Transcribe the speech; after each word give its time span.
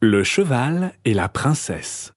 Le 0.00 0.22
cheval 0.22 0.94
et 1.04 1.12
la 1.12 1.28
princesse. 1.28 2.12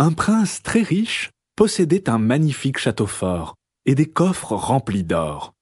Un 0.00 0.12
prince 0.12 0.60
très 0.60 0.82
riche 0.82 1.30
possédait 1.54 2.10
un 2.10 2.18
magnifique 2.18 2.78
château 2.78 3.06
fort 3.06 3.54
et 3.84 3.94
des 3.94 4.10
coffres 4.10 4.56
remplis 4.56 5.04
d'or. 5.04 5.54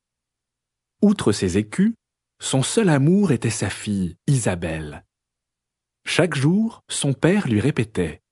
Outre 1.03 1.33
ses 1.33 1.59
écus, 1.59 1.93
son 2.41 2.63
seul 2.63 2.89
amour 2.89 3.31
était 3.31 3.51
sa 3.51 3.69
fille, 3.69 4.17
Isabelle. 4.27 5.05
Chaque 6.07 6.35
jour, 6.35 6.81
son 6.89 7.13
père 7.13 7.47
lui 7.47 7.61
répétait 7.61 8.23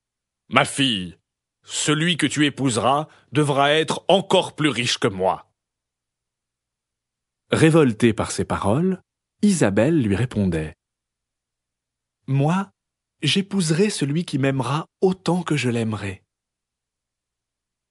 Ma 0.48 0.64
fille, 0.64 1.18
celui 1.64 2.16
que 2.16 2.26
tu 2.26 2.46
épouseras 2.46 3.08
devra 3.32 3.72
être 3.72 4.06
encore 4.08 4.56
plus 4.56 4.70
riche 4.70 4.96
que 4.96 5.08
moi. 5.08 5.52
Révoltée 7.50 8.14
par 8.14 8.30
ces 8.30 8.46
paroles, 8.46 9.02
Isabelle 9.42 10.00
lui 10.00 10.16
répondait 10.16 10.75
moi, 12.26 12.70
j'épouserai 13.22 13.90
celui 13.90 14.24
qui 14.24 14.38
m'aimera 14.38 14.86
autant 15.00 15.42
que 15.42 15.56
je 15.56 15.70
l'aimerai. 15.70 16.24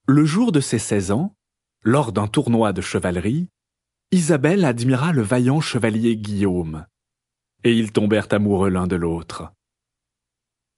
Le 0.07 0.25
jour 0.25 0.51
de 0.51 0.59
ses 0.59 0.79
seize 0.79 1.11
ans, 1.11 1.35
lors 1.81 2.11
d'un 2.11 2.27
tournoi 2.27 2.73
de 2.73 2.81
chevalerie, 2.81 3.49
Isabelle 4.11 4.65
admira 4.65 5.13
le 5.13 5.23
vaillant 5.23 5.61
chevalier 5.61 6.15
Guillaume, 6.15 6.85
et 7.63 7.73
ils 7.73 7.91
tombèrent 7.91 8.31
amoureux 8.31 8.69
l'un 8.69 8.87
de 8.87 8.95
l'autre. 8.95 9.51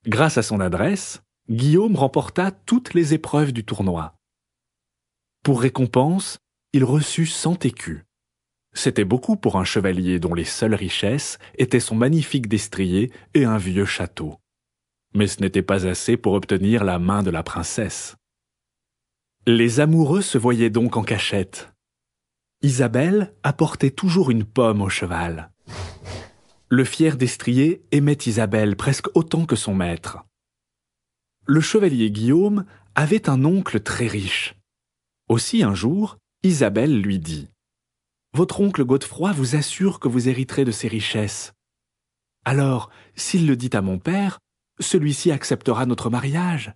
Grâce 0.06 0.38
à 0.38 0.44
son 0.44 0.60
adresse, 0.60 1.22
Guillaume 1.50 1.96
remporta 1.96 2.52
toutes 2.52 2.94
les 2.94 3.14
épreuves 3.14 3.52
du 3.52 3.66
tournoi. 3.66 4.18
Pour 5.44 5.62
récompense, 5.62 6.40
il 6.74 6.84
reçut 6.84 7.26
cent 7.26 7.58
écus. 7.66 8.07
C'était 8.78 9.06
beaucoup 9.06 9.38
pour 9.38 9.56
un 9.56 9.64
chevalier 9.64 10.20
dont 10.20 10.36
les 10.36 10.46
seules 10.46 10.76
richesses 10.76 11.40
étaient 11.58 11.80
son 11.80 11.96
magnifique 11.96 12.48
destrier 12.48 13.12
et 13.34 13.44
un 13.44 13.58
vieux 13.58 13.86
château. 13.86 14.38
Mais 15.16 15.26
ce 15.26 15.42
n'était 15.42 15.64
pas 15.64 15.88
assez 15.88 16.16
pour 16.16 16.34
obtenir 16.34 16.84
la 16.84 17.00
main 17.00 17.24
de 17.24 17.32
la 17.32 17.42
princesse. 17.42 18.18
Les 19.48 19.80
amoureux 19.80 20.22
se 20.22 20.38
voyaient 20.38 20.70
donc 20.70 20.96
en 20.96 21.02
cachette. 21.02 21.74
Isabelle 22.62 23.34
apportait 23.42 23.90
toujours 23.90 24.30
une 24.30 24.44
pomme 24.44 24.84
au 24.84 24.90
cheval. 24.90 25.50
Le 26.70 26.84
fier 26.84 27.18
destrier 27.18 27.82
aimait 27.92 28.20
Isabelle 28.28 28.76
presque 28.76 29.08
autant 29.16 29.48
que 29.48 29.56
son 29.56 29.74
maître. 29.74 30.20
Le 31.48 31.62
chevalier 31.62 32.12
Guillaume 32.12 32.64
avait 32.94 33.28
un 33.28 33.44
oncle 33.44 33.80
très 33.80 34.06
riche. 34.06 34.54
Aussi 35.30 35.64
un 35.64 35.74
jour, 35.74 36.20
Isabelle 36.44 37.02
lui 37.02 37.18
dit 37.18 37.50
votre 38.38 38.62
oncle 38.62 38.86
Godefroy 38.86 39.32
vous 39.32 39.56
assure 39.56 40.00
que 40.00 40.08
vous 40.08 40.30
hériterez 40.30 40.64
de 40.64 40.70
ses 40.70 40.88
richesses. 40.88 41.54
Alors, 42.46 42.92
s'il 43.16 43.48
le 43.48 43.56
dit 43.56 43.72
à 43.74 43.82
mon 43.82 43.98
père, 43.98 44.38
celui-ci 44.80 45.32
acceptera 45.32 45.88
notre 45.88 46.12
mariage. 46.12 46.72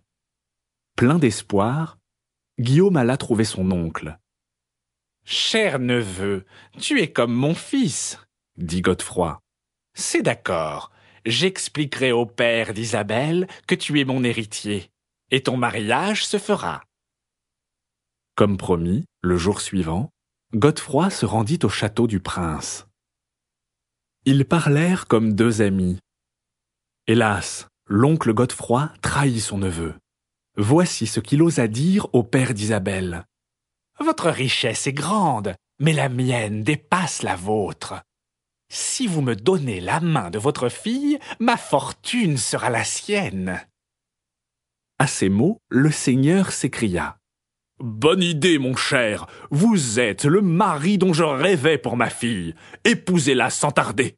Plein 0.97 1.19
d'espoir, 1.19 1.99
Guillaume 2.59 2.97
alla 2.97 3.15
trouver 3.15 3.43
son 3.43 3.69
oncle. 3.69 4.17
Cher 5.23 5.77
neveu, 5.77 6.45
tu 6.79 6.99
es 6.99 7.11
comme 7.11 7.33
mon 7.33 7.53
fils, 7.53 8.17
dit 8.57 8.81
Godefroy. 8.81 9.39
C'est 9.93 10.23
d'accord, 10.23 10.89
j'expliquerai 11.27 12.11
au 12.11 12.25
père 12.25 12.73
d'Isabelle 12.73 13.47
que 13.67 13.75
tu 13.75 13.99
es 13.99 14.03
mon 14.03 14.23
héritier, 14.23 14.89
et 15.29 15.43
ton 15.43 15.57
mariage 15.57 16.25
se 16.25 16.39
fera. 16.39 16.81
Comme 18.33 18.57
promis, 18.57 19.05
le 19.21 19.37
jour 19.37 19.61
suivant, 19.61 20.09
Godefroy 20.53 21.09
se 21.09 21.25
rendit 21.25 21.59
au 21.63 21.69
château 21.69 22.07
du 22.07 22.19
prince. 22.19 22.85
Ils 24.25 24.43
parlèrent 24.43 25.07
comme 25.07 25.33
deux 25.33 25.61
amis. 25.61 25.97
Hélas, 27.07 27.67
l'oncle 27.85 28.33
Godefroy 28.33 28.91
trahit 29.01 29.39
son 29.39 29.59
neveu. 29.59 29.93
Voici 30.57 31.07
ce 31.07 31.21
qu'il 31.21 31.41
osa 31.41 31.69
dire 31.69 32.07
au 32.11 32.23
père 32.23 32.53
d'Isabelle. 32.53 33.25
Votre 34.01 34.29
richesse 34.29 34.87
est 34.87 34.93
grande, 34.93 35.55
mais 35.79 35.93
la 35.93 36.09
mienne 36.09 36.63
dépasse 36.63 37.23
la 37.23 37.37
vôtre. 37.37 38.01
Si 38.69 39.07
vous 39.07 39.21
me 39.21 39.37
donnez 39.37 39.79
la 39.79 40.01
main 40.01 40.29
de 40.31 40.39
votre 40.39 40.67
fille, 40.67 41.17
ma 41.39 41.55
fortune 41.55 42.35
sera 42.35 42.69
la 42.69 42.83
sienne. 42.83 43.65
À 44.99 45.07
ces 45.07 45.29
mots, 45.29 45.59
le 45.69 45.91
seigneur 45.91 46.51
s'écria. 46.51 47.20
Bonne 47.81 48.21
idée, 48.21 48.59
mon 48.59 48.75
cher. 48.75 49.25
Vous 49.49 49.99
êtes 49.99 50.25
le 50.25 50.41
mari 50.41 50.99
dont 50.99 51.13
je 51.13 51.23
rêvais 51.23 51.79
pour 51.79 51.97
ma 51.97 52.11
fille. 52.11 52.53
Épousez-la 52.83 53.49
sans 53.49 53.71
tarder. 53.71 54.17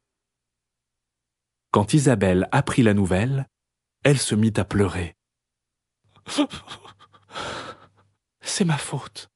Quand 1.70 1.94
Isabelle 1.94 2.46
apprit 2.52 2.82
la 2.82 2.92
nouvelle, 2.92 3.46
elle 4.02 4.18
se 4.18 4.34
mit 4.34 4.52
à 4.56 4.66
pleurer. 4.66 5.16
C'est 8.42 8.66
ma 8.66 8.76
faute. 8.76 9.30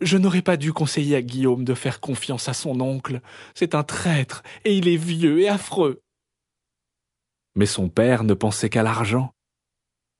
Je 0.00 0.16
n'aurais 0.16 0.42
pas 0.42 0.56
dû 0.56 0.72
conseiller 0.72 1.16
à 1.16 1.22
Guillaume 1.22 1.64
de 1.64 1.74
faire 1.74 1.98
confiance 2.00 2.48
à 2.48 2.54
son 2.54 2.80
oncle. 2.80 3.20
C'est 3.54 3.74
un 3.74 3.82
traître, 3.82 4.44
et 4.64 4.76
il 4.76 4.86
est 4.86 4.96
vieux 4.96 5.40
et 5.40 5.48
affreux. 5.48 6.02
Mais 7.56 7.66
son 7.66 7.88
père 7.88 8.22
ne 8.22 8.34
pensait 8.34 8.70
qu'à 8.70 8.84
l'argent. 8.84 9.32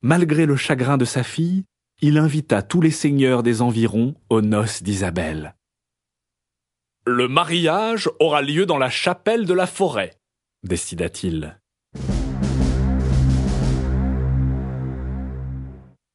Malgré 0.03 0.47
le 0.47 0.57
chagrin 0.57 0.97
de 0.97 1.05
sa 1.05 1.23
fille, 1.23 1.65
il 2.03 2.19
invita 2.19 2.63
tous 2.63 2.81
les 2.81 2.91
seigneurs 2.91 3.43
des 3.43 3.63
environs 3.63 4.15
aux 4.29 4.43
noces 4.43 4.83
d'Isabelle. 4.83 5.57
Le 7.07 7.29
mariage 7.29 8.11
aura 8.21 8.43
lieu 8.43 8.67
dans 8.67 8.79
la 8.79 8.91
chapelle 8.91 9.47
de 9.47 9.55
la 9.55 9.67
forêt, 9.67 10.15
décida-t-il. 10.63 11.59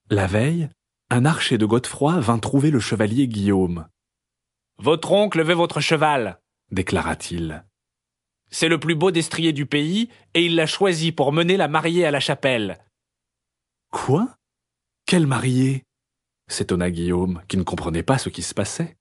La 0.10 0.28
veille, 0.28 0.70
un 1.10 1.26
archer 1.26 1.58
de 1.58 1.66
Godefroy 1.66 2.20
vint 2.20 2.40
trouver 2.40 2.70
le 2.70 2.80
chevalier 2.80 3.28
Guillaume. 3.28 3.88
Votre 4.78 5.14
oncle 5.14 5.42
veut 5.42 5.54
votre 5.54 5.80
cheval, 5.80 6.42
déclara-t-il. 6.72 7.64
C'est 8.50 8.68
le 8.68 8.80
plus 8.80 8.96
beau 8.96 9.12
destrier 9.12 9.54
du 9.54 9.66
pays, 9.66 10.10
et 10.34 10.46
il 10.46 10.56
l'a 10.56 10.66
choisi 10.66 11.14
pour 11.14 11.32
mener 11.32 11.56
la 11.56 11.70
mariée 11.70 12.06
à 12.06 12.12
la 12.12 12.20
chapelle. 12.20 12.78
Quoi? 13.92 14.36
Quel 15.12 15.28
marié? 15.28 15.84
s'étonna 16.48 16.90
Guillaume, 16.90 17.42
qui 17.50 17.58
ne 17.58 17.64
comprenait 17.64 18.02
pas 18.02 18.18
ce 18.18 18.30
qui 18.30 18.42
se 18.42 18.54
passait. 18.54 18.96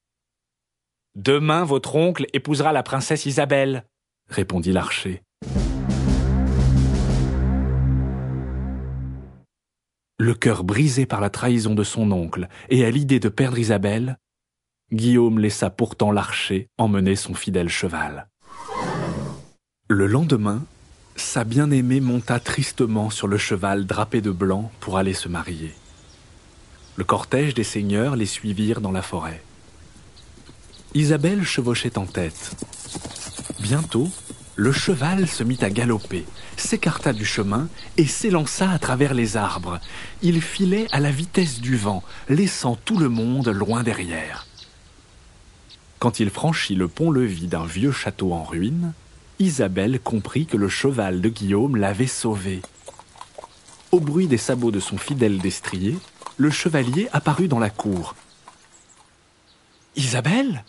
Demain, 1.15 1.63
votre 1.63 1.95
oncle 1.95 2.27
épousera 2.33 2.73
la 2.73 2.83
princesse 2.83 3.27
Isabelle, 3.27 3.85
répondit 4.29 4.73
l'archer. 4.73 5.23
Le 10.19 10.35
cœur 10.35 10.65
brisé 10.65 11.07
par 11.07 11.21
la 11.21 11.31
trahison 11.31 11.77
de 11.77 11.85
son 11.85 12.11
oncle 12.11 12.49
et 12.71 12.85
à 12.85 12.91
l'idée 12.91 13.21
de 13.21 13.29
perdre 13.29 13.61
Isabelle, 13.61 14.19
Guillaume 14.93 15.39
laissa 15.39 15.71
pourtant 15.71 16.11
l'archer 16.11 16.71
emmener 16.77 17.15
son 17.15 17.35
fidèle 17.35 17.69
cheval. 17.69 18.29
Le 19.87 20.09
lendemain, 20.09 20.65
sa 21.15 21.45
bien-aimée 21.45 22.01
monta 22.01 22.41
tristement 22.41 23.11
sur 23.11 23.29
le 23.29 23.39
cheval 23.39 23.87
drapé 23.87 24.21
de 24.21 24.33
blanc 24.33 24.73
pour 24.81 24.99
aller 24.99 25.15
se 25.15 25.29
marier. 25.29 25.73
Le 27.01 27.05
cortège 27.05 27.55
des 27.55 27.65
seigneurs 27.65 28.15
les 28.15 28.27
suivirent 28.27 28.83
dans 28.83 28.93
la 28.93 29.01
forêt. 29.01 29.43
Isabelle 30.93 31.45
chevauchait 31.45 31.97
en 31.97 32.05
tête. 32.05 32.55
Bientôt, 33.59 34.11
le 34.55 34.71
cheval 34.71 35.27
se 35.27 35.43
mit 35.43 35.57
à 35.63 35.71
galoper, 35.71 36.27
s'écarta 36.59 37.15
du 37.15 37.25
chemin 37.25 37.69
et 37.97 38.05
s'élança 38.05 38.69
à 38.69 38.79
travers 38.79 39.15
les 39.15 39.39
arbres. 39.39 39.81
Il 40.21 40.43
filait 40.43 40.89
à 40.93 41.01
la 41.01 41.11
vitesse 41.11 41.63
du 41.63 41.75
vent, 41.75 42.03
laissant 42.29 42.77
tout 42.85 42.99
le 42.99 43.09
monde 43.09 43.49
loin 43.49 43.83
derrière. 43.83 44.47
Quand 46.01 46.21
il 46.21 46.29
franchit 46.29 46.75
le 46.75 46.87
pont-levis 46.87 47.47
d'un 47.47 47.65
vieux 47.65 47.93
château 47.93 48.35
en 48.35 48.45
ruine, 48.45 48.93
Isabelle 49.39 50.01
comprit 50.01 50.45
que 50.45 50.59
le 50.59 50.69
cheval 50.69 51.23
de 51.23 51.31
Guillaume 51.31 51.77
l'avait 51.77 52.07
sauvé. 52.07 52.61
Au 53.91 54.01
bruit 54.01 54.27
des 54.27 54.37
sabots 54.37 54.71
de 54.71 54.81
son 54.81 54.99
fidèle 54.99 55.39
destrier, 55.39 55.97
le 56.41 56.51
chevalier 56.51 57.07
apparut 57.13 57.49
dans 57.49 57.59
la 57.59 57.69
cour. 57.69 58.15
Isabelle? 59.95 60.65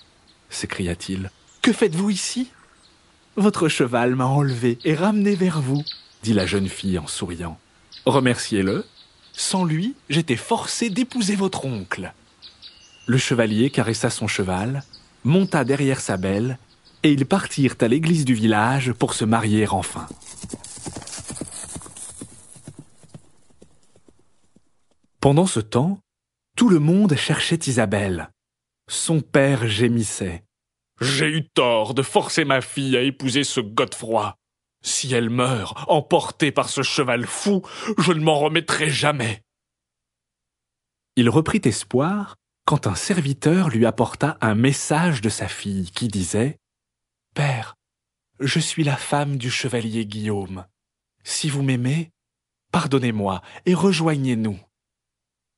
s'écria-t-il. 0.50 1.32
Que 1.62 1.72
faites-vous 1.72 2.10
ici? 2.10 2.50
Votre 3.38 3.70
cheval 3.70 4.18
m'a 4.18 4.26
enlevé 4.26 4.80
et 4.84 4.96
ramené 4.96 5.34
vers 5.34 5.62
vous, 5.62 5.82
dit 6.24 6.34
la 6.34 6.46
jeune 6.46 6.68
fille 6.68 7.00
en 7.00 7.08
souriant. 7.08 7.58
Remerciez-le. 8.06 8.86
Sans 9.32 9.64
lui, 9.64 9.96
j'étais 10.10 10.36
forcé 10.36 10.90
d'épouser 10.90 11.38
votre 11.38 11.64
oncle. 11.64 12.12
Le 13.06 13.18
chevalier 13.18 13.70
caressa 13.70 14.10
son 14.10 14.28
cheval, 14.28 14.84
monta 15.24 15.64
derrière 15.64 16.02
sa 16.02 16.18
belle, 16.18 16.58
et 17.04 17.14
ils 17.14 17.26
partirent 17.26 17.76
à 17.80 17.88
l'église 17.88 18.26
du 18.26 18.34
village 18.34 18.92
pour 18.92 19.14
se 19.14 19.24
marier 19.24 19.70
enfin. 19.70 20.06
Pendant 25.22 25.46
ce 25.46 25.60
temps, 25.60 26.00
tout 26.58 26.68
le 26.68 26.80
monde 26.80 27.16
cherchait 27.16 27.60
Isabelle. 27.68 28.32
Son 28.90 29.22
père 29.22 29.68
gémissait. 29.68 30.44
J'ai 31.00 31.28
eu 31.28 31.48
tort 31.48 31.94
de 31.94 32.02
forcer 32.02 32.44
ma 32.44 32.60
fille 32.60 32.98
à 32.98 33.04
épouser 33.04 33.44
ce 33.44 33.60
Godefroy. 33.62 34.36
Si 34.84 35.14
elle 35.14 35.30
meurt, 35.30 35.78
emportée 35.88 36.52
par 36.52 36.70
ce 36.70 36.82
cheval 36.82 37.28
fou, 37.28 37.62
je 38.00 38.14
ne 38.14 38.22
m'en 38.22 38.40
remettrai 38.40 38.90
jamais. 38.90 39.44
Il 41.16 41.30
reprit 41.30 41.62
espoir 41.66 42.38
quand 42.66 42.88
un 42.88 42.96
serviteur 42.96 43.70
lui 43.70 43.86
apporta 43.86 44.40
un 44.42 44.56
message 44.56 45.22
de 45.22 45.30
sa 45.30 45.48
fille 45.48 45.92
qui 45.92 46.08
disait 46.08 46.58
Père, 47.36 47.76
je 48.40 48.60
suis 48.60 48.84
la 48.84 48.98
femme 48.98 49.38
du 49.38 49.52
chevalier 49.52 50.08
Guillaume. 50.08 50.66
Si 51.24 51.48
vous 51.48 51.62
m'aimez, 51.62 52.10
pardonnez-moi 52.72 53.44
et 53.68 53.76
rejoignez-nous. 53.76 54.60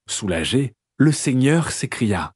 Soulagé, 0.07 0.73
le 0.97 1.11
seigneur 1.11 1.71
s'écria. 1.71 2.33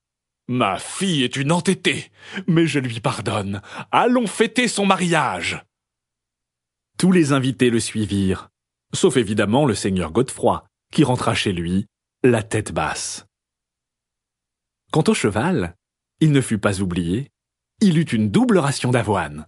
Ma 0.47 0.79
fille 0.79 1.23
est 1.23 1.35
une 1.35 1.51
entêtée, 1.51 2.09
mais 2.47 2.67
je 2.67 2.79
lui 2.79 2.99
pardonne. 3.01 3.61
Allons 3.91 4.27
fêter 4.27 4.67
son 4.67 4.85
mariage. 4.85 5.63
Tous 6.97 7.11
les 7.11 7.33
invités 7.33 7.69
le 7.69 7.79
suivirent, 7.79 8.49
sauf 8.93 9.17
évidemment 9.17 9.65
le 9.65 9.75
seigneur 9.75 10.11
Godefroy, 10.11 10.65
qui 10.91 11.03
rentra 11.03 11.35
chez 11.35 11.51
lui, 11.51 11.85
la 12.23 12.43
tête 12.43 12.71
basse. 12.71 13.25
Quant 14.91 15.03
au 15.07 15.13
cheval, 15.13 15.75
il 16.21 16.31
ne 16.31 16.41
fut 16.41 16.57
pas 16.57 16.81
oublié, 16.81 17.29
il 17.81 17.97
eut 17.97 18.03
une 18.03 18.31
double 18.31 18.57
ration 18.57 18.91
d'avoine. 18.91 19.47